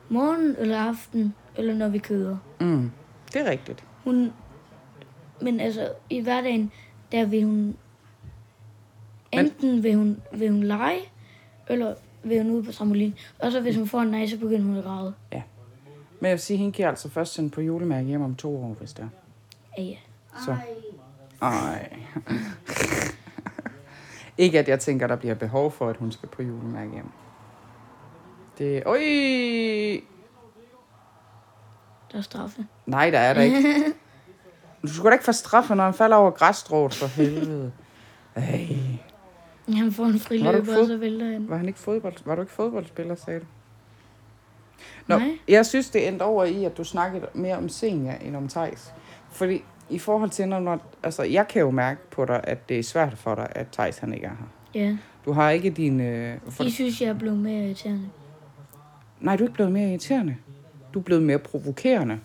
[0.09, 2.37] morgen eller aften, eller når vi kører.
[2.61, 2.91] Mm,
[3.33, 3.85] det er rigtigt.
[4.05, 4.33] Hun,
[5.43, 6.73] men altså, i hverdagen,
[7.13, 7.77] der vil hun...
[9.33, 11.01] Enten vil hun, vil hun lege,
[11.69, 13.15] eller vil hun ud på trampolin.
[13.39, 15.15] Og så hvis hun får en nej, så begynder hun at græde.
[16.23, 18.57] Men jeg vil sige, at hende kan altså først sende på julemærke hjem om to
[18.57, 19.09] år, hvis det er.
[19.79, 19.97] Ja, ja.
[20.45, 20.57] Så.
[21.43, 21.97] Ej.
[24.39, 27.09] ikke at jeg tænker, der bliver behov for, at hun skal på julemærke hjem.
[28.59, 28.83] Det...
[28.87, 28.99] Oj!
[32.13, 32.67] Der er straffe.
[32.87, 33.85] Nej, der er der ikke.
[34.83, 37.73] Du skulle da ikke få straffe, når han falder over græsstrået, for helvede.
[38.37, 38.69] Ej.
[39.69, 41.49] Han får en friløber, fod- og så vælter han.
[41.49, 42.15] Var, han ikke fodbold...
[42.25, 43.45] var du ikke fodboldspiller, sagde du?
[45.07, 45.39] Nå, Nej.
[45.49, 48.93] jeg synes, det endte over i, at du snakkede mere om senior end om Tejs.
[49.31, 50.79] Fordi i forhold til, når.
[51.03, 53.99] Altså, jeg kan jo mærke på dig, at det er svært for dig, at Tejs
[53.99, 54.81] han ikke er her.
[54.81, 54.97] Ja.
[55.25, 56.01] Du har ikke din...
[56.01, 56.65] Øh, for...
[56.65, 58.09] De synes, jeg er blevet mere irriterende.
[59.21, 60.37] Nej, du er ikke blevet mere irriterende.
[60.95, 62.21] Du er blevet mere provokerende.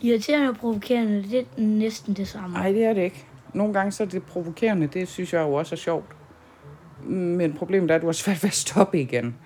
[0.00, 2.48] Irriterende og provokerende, det er næsten det samme.
[2.56, 3.24] Nej, det er det ikke.
[3.54, 6.16] Nogle gange så er det provokerende, det synes jeg jo også er sjovt.
[7.04, 9.36] Men problemet er, at du har svært ved at stoppe igen.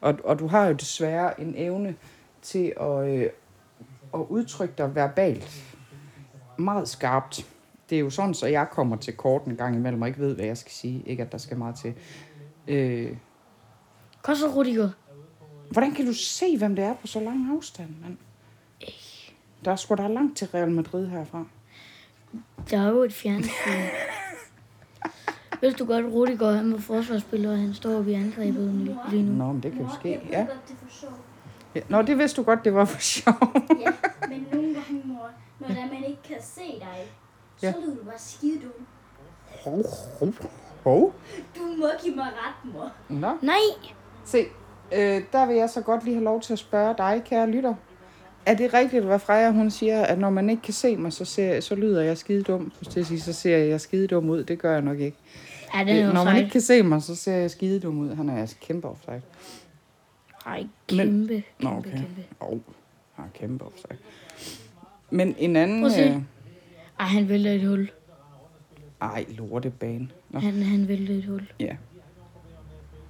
[0.00, 1.94] Og, og du har jo desværre en evne
[2.42, 3.28] til at, øh,
[4.14, 5.74] at udtrykke dig verbalt
[6.58, 7.46] meget skarpt.
[7.90, 10.34] Det er jo sådan, så jeg kommer til kort en gang imellem, og ikke ved,
[10.34, 11.02] hvad jeg skal sige.
[11.06, 11.94] Ikke, at der skal meget til.
[12.68, 13.16] Øh,
[14.22, 14.90] Kom så, Rudiger.
[15.70, 18.16] hvordan kan du se, hvem det er på så lang afstand, mand?
[19.64, 21.44] Der er sgu da langt til Real Madrid herfra.
[22.70, 23.50] Der er jo et fjernsyn.
[25.60, 29.32] Hvis du godt, Rudiger han var forsvarsspiller, og han står oppe i angrebet lige nu.
[29.32, 30.38] Nå, men det kan jo ske, ja.
[30.38, 31.10] godt, det for sjov.
[31.74, 31.80] ja.
[31.88, 33.34] Nå, det vidste du godt, det var for sjov.
[33.80, 33.90] Ja,
[34.28, 37.12] men nogle gange, mor, når der man ikke kan se dig,
[37.56, 37.72] så Ja.
[37.80, 38.86] lyder du bare skide dum.
[39.64, 39.84] Hov,
[40.18, 40.32] hov,
[40.84, 41.14] hov.
[41.56, 42.90] Du må give mig ret, mor.
[43.08, 43.56] Nå, Nej!
[44.24, 44.38] se,
[44.92, 47.74] øh, der vil jeg så godt lige have lov til at spørge dig, kære lytter.
[48.46, 51.24] Er det rigtigt, hvad Freja hun siger, at når man ikke kan se mig, så,
[51.24, 52.72] ser, så lyder jeg skide dum?
[52.82, 54.44] Så, sige, så ser jeg skide dum ud.
[54.44, 55.16] Det gør jeg nok ikke.
[55.74, 58.14] Ja, den er når man ikke kan se mig, så ser jeg skide dum ud.
[58.14, 59.22] Han er altså kæmpe offside.
[60.46, 61.90] Ej, kæmpe, kæmpe, Nå, okay.
[61.90, 62.24] kæmpe.
[62.40, 62.58] Oh,
[63.14, 63.96] han er kæmpe offside.
[65.10, 65.80] Men en anden...
[65.80, 66.02] Prøv at se.
[66.02, 66.16] Øh,
[67.00, 67.90] Ej, han vælter et hul.
[69.00, 70.08] ej, lortebane.
[70.30, 70.38] Nå.
[70.38, 71.52] Han, han vælter et hul.
[71.60, 71.76] Ja.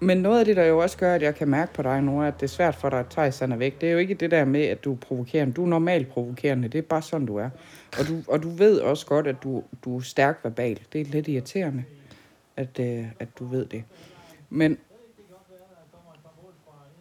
[0.02, 2.22] Men noget af det, der jo også gør, at jeg kan mærke på dig nu,
[2.22, 3.80] at det er svært for dig, at Thijs han er væk.
[3.80, 5.54] Det er jo ikke det der med, at du er provokerende.
[5.54, 6.68] Du er normalt provokerende.
[6.68, 7.50] Det er bare sådan, du er.
[7.98, 10.80] Og du, og du ved også godt, at du, du er stærk verbal.
[10.92, 11.84] Det er lidt irriterende,
[12.56, 13.84] at, øh, at du ved det.
[14.50, 14.78] Men,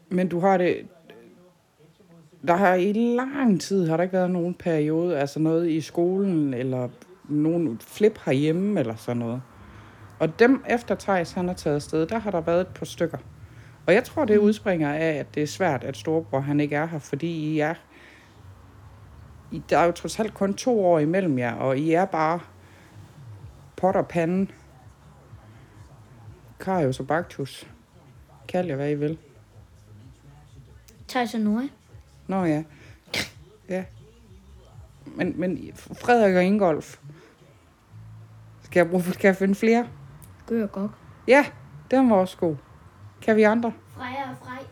[0.10, 0.88] men du har det...
[2.48, 6.54] Der har i lang tid, har der ikke været nogen periode, altså noget i skolen,
[6.54, 6.90] eller
[7.30, 9.42] nogen flip herhjemme, eller sådan noget.
[10.22, 13.18] Og dem efter Thijs, han er taget afsted, der har der været et par stykker.
[13.88, 16.86] Og jeg tror, det udspringer af, at det er svært, at storebror han ikke er
[16.86, 17.74] her, fordi I er...
[19.52, 22.40] I, der er jo trods alt kun to år imellem jer, og I er bare
[23.76, 24.52] pot og pande.
[26.60, 27.68] Karius og Baktus.
[28.48, 29.18] Kald jer, hvad I vil.
[31.08, 31.68] Thijs og Nora.
[32.28, 32.64] Nå ja.
[33.70, 33.84] Ja.
[35.06, 37.00] Men, men Frederik og Ingolf.
[38.64, 39.88] Skal jeg, bruge, skal jeg finde flere?
[40.52, 40.92] Gør godt.
[41.28, 41.46] Ja,
[41.92, 42.56] den var også god.
[43.22, 43.74] Kan vi andre?
[43.96, 44.64] Freja og Frej.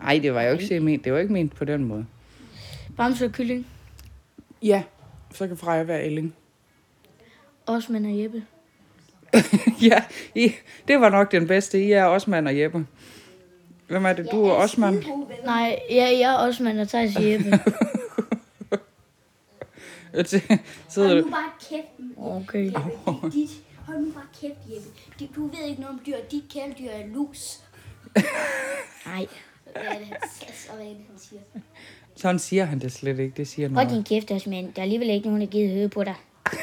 [0.00, 1.04] Nej, det var jo ikke ment.
[1.04, 2.06] Det var ikke ment på den måde.
[2.96, 3.66] Bamse og kylling.
[4.62, 4.82] Ja,
[5.32, 6.34] så kan Freja være Elling.
[7.66, 8.44] Osman og Jeppe.
[9.90, 10.04] ja,
[10.34, 10.52] I,
[10.88, 11.84] det var nok den bedste.
[11.84, 12.86] I er Osman og Jeppe.
[13.88, 14.28] Hvem er det?
[14.32, 15.04] Du er Osman.
[15.44, 17.50] Nej, jeg, jeg er Osman og Thijs og Jeppe.
[20.88, 21.24] Sidder Hold du?
[21.24, 22.64] nu bare kæft, Okay.
[22.64, 23.50] Det er dit.
[23.86, 25.34] Hold nu bare kæft, Jeppe.
[25.36, 26.16] Du ved ikke noget om dyr.
[26.30, 27.60] Dit kæledyr er lus.
[29.06, 29.26] Nej.
[29.72, 31.40] Hvad er det, hvad er det, han siger?
[32.16, 33.36] Sådan siger han det slet ikke.
[33.36, 34.64] Det siger Hold din kæft, Osman.
[34.64, 36.14] Der er alligevel ikke nogen, der gider høre på dig.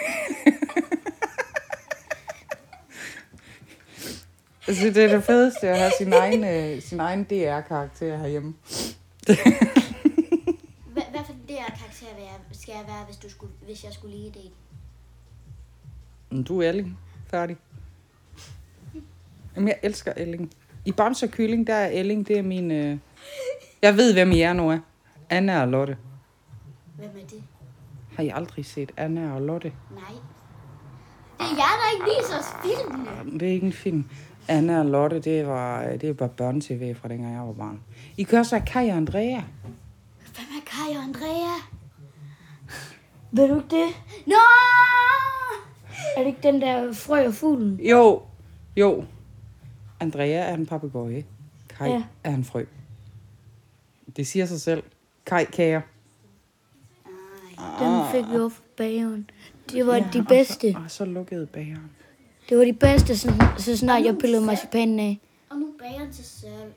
[4.68, 8.54] Altså, det er det fedeste at have sin egen, øh, sin egen DR-karakter herhjemme.
[10.94, 13.84] Hvad, hvad for det her karakter vil jeg, skal jeg være, hvis, du skulle, hvis
[13.84, 14.52] jeg skulle lige det?
[16.48, 16.98] Du er Elling.
[17.32, 17.58] Færdig.
[19.56, 20.52] Jamen, jeg elsker Elling.
[20.86, 22.72] I Bamse og Kylling, der er Elling, det er min...
[22.72, 22.98] Øh...
[23.82, 24.80] Jeg ved, hvem I er nu, er.
[25.30, 25.98] Anna og Lotte.
[26.96, 27.44] Hvem er det?
[28.15, 29.74] Har I aldrig set Anna og Lotte?
[29.91, 30.17] Nej.
[31.39, 33.39] Det er jeg, der ikke viser os filmene.
[33.39, 34.10] Det er ikke en film.
[34.48, 37.80] Anna og Lotte, det var, det var børne-tv fra dengang jeg var barn.
[38.17, 39.41] I kører så Kai og Andrea.
[40.36, 41.56] Hvem er Kai og Andrea?
[43.32, 43.88] Ved du ikke det?
[44.28, 44.34] Nå!
[46.18, 47.80] Er det ikke den der frø og fuglen?
[47.84, 48.22] Jo,
[48.78, 49.06] jo.
[50.00, 51.24] Andrea er en papegøje.
[51.78, 51.94] Kai Ja.
[51.96, 52.04] ja.
[52.24, 52.66] er en frø.
[54.16, 54.84] Det siger sig selv.
[55.26, 55.82] Kai kager.
[57.80, 59.30] Den fik vi for bageren.
[59.72, 60.72] Det var Ja, de og bedste.
[60.72, 61.92] Så, og så lukkede bageren.
[62.50, 65.20] Det var de bedste, så, så snart jeg pillede marcipanen af.
[65.50, 66.72] Og nu bager han til sølv.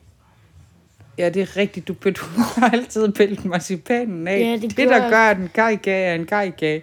[1.18, 1.88] Ja, det er rigtigt.
[1.88, 2.24] Du, du
[2.56, 4.40] har altid pillet marcipanen af.
[4.40, 6.82] Ja, det det der gør, at en kajkage er en kajkage,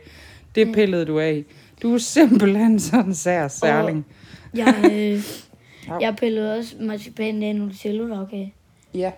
[0.55, 1.45] det pillede du af.
[1.81, 4.05] Du er simpelthen sådan en sær særling.
[4.53, 5.23] Jeg, øh,
[6.01, 8.47] jeg pillede også marcipanen af Nutella okay.
[8.93, 9.11] Ja.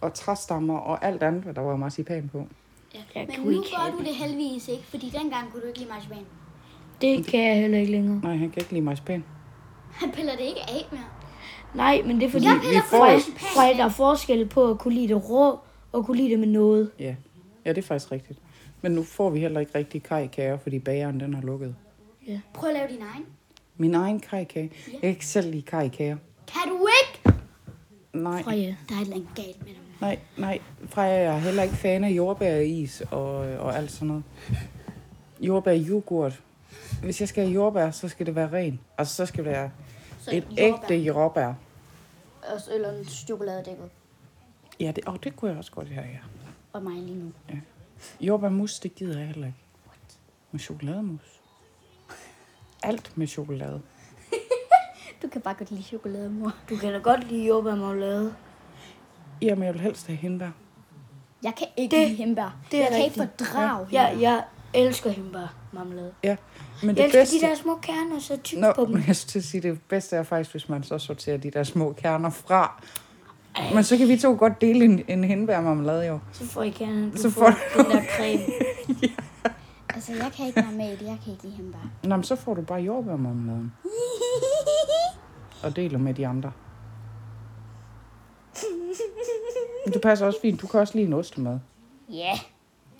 [0.00, 2.46] Og træstammer og alt andet, hvad der var marcipan på.
[2.94, 2.98] Ja.
[3.14, 6.18] Jeg Men nu gør du det heldigvis ikke, fordi dengang kunne du ikke lide marcipan.
[7.00, 8.20] Det kan jeg heller ikke længere.
[8.22, 9.24] Nej, han kan ikke lide marcipan.
[9.92, 11.00] Han piller det ikke af mere.
[11.74, 14.78] Nej, men det er fordi, Jeg piller får- fra, marcipan der er forskel på at
[14.78, 15.58] kunne lide det rå,
[15.92, 16.90] og kunne lide det med noget.
[16.98, 17.14] Ja.
[17.64, 18.38] ja, det er faktisk rigtigt.
[18.82, 21.74] Men nu får vi heller ikke rigtig kajkager, fordi bageren den har lukket.
[22.54, 23.26] Prøv at lave din egen.
[23.76, 24.72] Min egen kajkage.
[24.92, 26.16] Jeg kan ikke selv lide kajkager.
[26.46, 27.38] Kan du ikke?
[28.12, 28.74] Nej, Fra ja.
[28.88, 29.82] Der er et eller andet galt med dem.
[30.00, 30.58] nej, nej.
[30.88, 34.24] Freja, jeg er heller ikke fan af jordbæris og, og alt sådan noget.
[35.40, 36.40] Jordbær yoghurt.
[37.02, 38.80] Hvis jeg skal have jordbær, så skal det være ren.
[38.98, 39.70] Altså, så skal det være
[40.20, 40.64] Så et jordbær.
[40.82, 41.52] ægte jordbær.
[42.74, 43.90] Eller en chokoladedækket.
[44.80, 46.18] Ja, det, oh, det kunne jeg også godt have, ja.
[46.72, 47.32] Og mig lige nu.
[48.20, 49.58] Jordbærmus, det gider jeg heller ikke.
[50.52, 51.40] Med chokolademus.
[52.82, 53.82] Alt med chokolade.
[55.22, 56.52] Du kan bare godt lide chokolade, mor.
[56.70, 58.34] Du kan da godt lide jordbærmarmelade.
[59.42, 60.50] Jamen, jeg vil helst have hindbær.
[61.42, 62.56] Jeg kan ikke Det- lide hembær.
[62.70, 63.24] det er jeg kan rigtigt.
[63.24, 64.28] ikke fordrage Ja, hindbær.
[64.28, 66.14] jeg elsker hindbærmarmelade.
[66.24, 66.36] Ja,
[66.82, 67.36] men Jeg det elsker bedste...
[67.36, 68.94] de der små kerner, så tyk Nå, på dem.
[68.94, 71.50] men jeg skulle til at sige, det bedste er faktisk, hvis man så sorterer de
[71.50, 72.82] der små kerner fra.
[73.74, 76.18] Men så kan vi to godt dele en, en hindbærmarmelade, jo.
[76.32, 77.10] Så får I kernerne.
[77.12, 77.40] Du Så får
[77.74, 78.42] får den der creme.
[79.94, 81.02] Altså, jeg kan ikke være med i det.
[81.06, 81.78] Jeg kan ikke lide hembær.
[82.04, 83.72] Nå, men så får du bare jordbærmarmeladen.
[85.62, 86.52] Og deler med de andre.
[89.84, 90.60] Men det passer også fint.
[90.62, 91.58] Du kan også lide en ostemad.
[92.08, 92.38] Ja,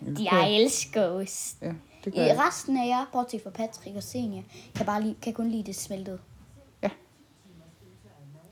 [0.02, 0.24] Okay.
[0.32, 1.56] jeg elsker ost.
[1.62, 1.72] Ja,
[2.04, 2.38] det gør I jeg.
[2.48, 4.42] resten af jer, bortset fra Patrick og Senior,
[4.74, 6.18] kan, bare lide, kan kun lide det smeltet.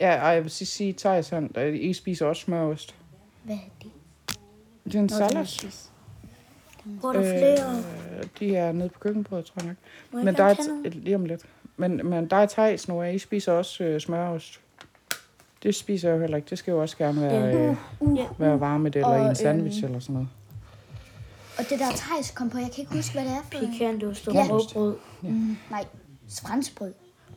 [0.01, 2.95] Ja, og jeg vil sige, sige Thijs, han, øh, I spiser også smørost.
[3.43, 3.91] Hvad er det?
[4.85, 5.91] Det er en det salat.
[6.85, 7.79] Hvor er der flere?
[8.19, 9.77] Øh, de er nede på køkkenbordet, tror jeg nok.
[10.13, 10.91] Må jeg Men der er nogle?
[10.91, 11.43] lige om lidt.
[11.77, 14.61] Men, men der er Thijs nu, og I spiser også øh, smørost.
[15.63, 16.51] Det spiser jeg jo heller ikke.
[16.51, 18.27] Det skal jo også gerne være, øh, Uh, Ja.
[18.39, 20.29] være varmet eller Og, i en sandwich øhm, eller sådan noget.
[21.59, 23.67] og det der Thijs kom på, jeg kan ikke huske, hvad det er for.
[23.73, 24.47] Pikantost og Ja.
[24.51, 24.97] råbrød.
[25.23, 25.85] Mm, nej,
[26.43, 26.93] franskbrød.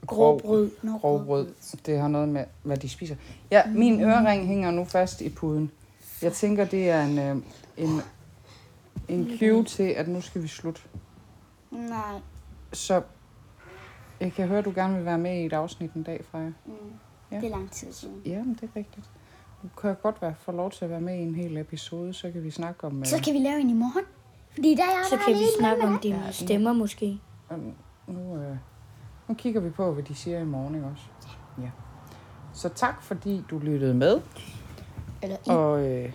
[0.07, 0.71] Gråbrød.
[0.83, 1.47] Nå, Grovbrød.
[1.85, 3.15] Det har noget med, hvad de spiser.
[3.51, 5.71] Ja, min ørering hænger nu fast i puden.
[6.21, 7.35] Jeg tænker, det er en, øh,
[7.77, 8.01] en,
[9.07, 10.81] en cue til, at nu skal vi slutte.
[11.71, 12.19] Nej.
[12.73, 13.01] Så
[14.19, 16.47] jeg kan høre, at du gerne vil være med i et afsnit en dag, Freja.
[16.65, 16.73] Mm.
[17.31, 17.35] Ja.
[17.37, 18.21] Det er lang tid siden.
[18.25, 19.05] Ja, men det er rigtigt.
[19.63, 22.31] Du kan godt være, få lov til at være med i en hel episode, så
[22.31, 22.99] kan vi snakke om...
[22.99, 24.05] øh, Så kan vi lave en i morgen.
[24.53, 27.17] Fordi der er jeg Så kan vi snakke om dine stemmer måske.
[27.51, 27.73] Øhm,
[28.07, 28.55] Nu, øh,
[29.29, 31.03] nu kigger vi på, hvad de siger i morgen, ikke også?
[31.61, 31.69] Ja.
[32.53, 34.21] Så tak, fordi du lyttede med.
[35.21, 35.49] Eller i.
[35.49, 36.13] Og øh,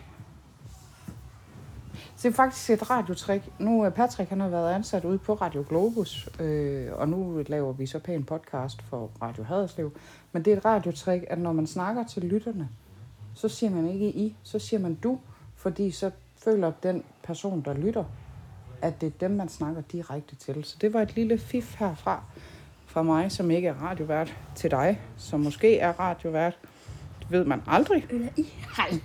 [2.24, 3.52] det er faktisk et radiotrik.
[3.58, 7.72] Nu er Patrick han har været ansat ude på Radio Globus, øh, og nu laver
[7.72, 9.92] vi så pæn podcast for Radio Haderslev.
[10.32, 12.68] Men det er et radiotrik, at når man snakker til lytterne,
[13.34, 15.18] så siger man ikke I, så siger man du,
[15.56, 18.04] fordi så føler den person, der lytter,
[18.82, 20.64] at det er dem, man snakker direkte til.
[20.64, 22.22] Så det var et lille fif herfra,
[22.94, 26.58] fra mig, som ikke er radiovært, til dig, som måske er radiovært.
[27.20, 28.06] Det ved man aldrig.
[28.10, 28.52] Eller i.
[28.76, 28.98] Hej.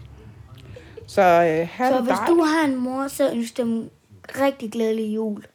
[1.07, 2.27] Så øh, have Så hvis dejligt.
[2.37, 3.89] du har en mor, så ønsker dem
[4.41, 5.45] rigtig glædelig jul.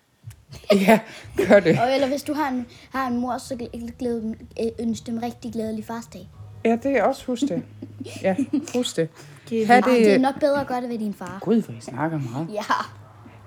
[0.87, 1.01] Ja,
[1.49, 1.79] gør det.
[1.81, 5.07] Og eller hvis du har en, har en mor, så glæ- glæde dem, øh, ønsk
[5.07, 6.29] dem rigtig glædelig farsdag.
[6.65, 7.63] Ja, det er også husk det.
[8.23, 8.37] Ja,
[8.75, 9.09] husk det.
[9.51, 9.85] Det er Ha' Det...
[9.85, 11.39] det er nok bedre at gøre det ved din far.
[11.41, 12.49] Gud, hvor I snakker meget.
[12.53, 12.63] Ja.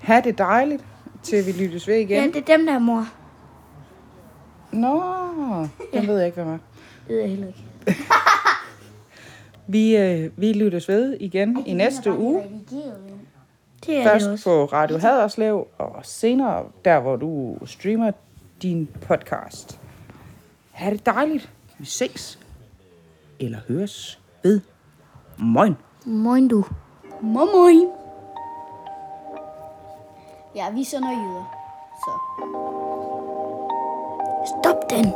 [0.00, 0.84] Ha' det dejligt,
[1.22, 2.32] til vi lyttes ved Ja, igen.
[2.32, 3.06] det er dem der, mor.
[4.72, 5.02] Nå,
[5.92, 6.58] den ved jeg ikke, hvad var.
[7.08, 7.64] Det ved jeg heller ikke.
[9.70, 12.42] Vi, øh, vi lyttes ved igen i næste uge.
[13.86, 14.44] Det er det Først også.
[14.44, 18.10] på Radio Haderslev, og senere der, hvor du streamer
[18.62, 19.80] din podcast.
[20.72, 21.50] Ha' det dejligt.
[21.78, 22.38] Vi ses.
[23.40, 24.60] Eller høres ved.
[25.36, 25.76] Moin.
[26.04, 26.64] Moin du.
[27.20, 27.88] Momoin.
[30.54, 31.54] Ja, vi er så jyder.
[32.04, 32.38] Så.
[34.44, 35.14] Stop denn!